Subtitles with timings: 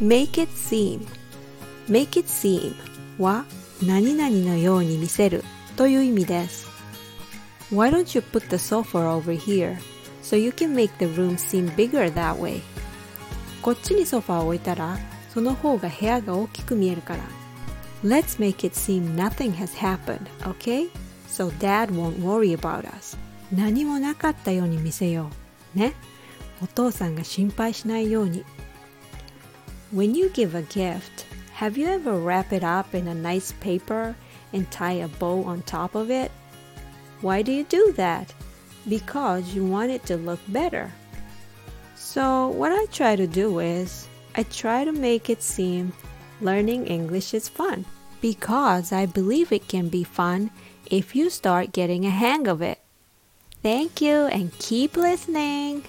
[0.00, 1.06] make it seem
[1.88, 2.74] make it seem
[3.18, 3.44] は
[3.82, 5.44] 何々のように見せる
[5.76, 6.68] という意味です
[7.72, 9.76] Why don't you put the sofa over here
[10.22, 12.60] so you can make the room seem bigger that way
[13.62, 14.98] こっちにソファーを置いたら
[15.32, 17.22] その方が部屋が大きく見えるから
[18.04, 20.90] Let's make it seem nothing has happened, okay?
[21.26, 23.16] So dad won't worry about us
[23.50, 25.30] 何もなかったように見せよ
[25.74, 25.94] うね
[26.62, 28.44] お父さんが心配しないように
[29.94, 34.16] When you give a gift, have you ever wrap it up in a nice paper
[34.52, 36.32] and tie a bow on top of it?
[37.20, 38.34] Why do you do that?
[38.88, 40.90] Because you want it to look better.
[41.94, 45.92] So, what I try to do is, I try to make it seem
[46.40, 47.84] learning English is fun
[48.20, 50.50] because I believe it can be fun
[50.90, 52.80] if you start getting a hang of it.
[53.62, 55.84] Thank you and keep listening.